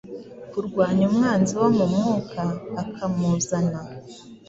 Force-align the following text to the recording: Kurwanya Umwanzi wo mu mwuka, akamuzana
Kurwanya 0.51 1.03
Umwanzi 1.09 1.53
wo 1.61 1.69
mu 1.77 1.85
mwuka, 1.93 2.41
akamuzana 2.81 3.79